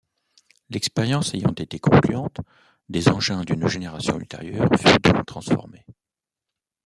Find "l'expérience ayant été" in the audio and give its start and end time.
0.71-1.77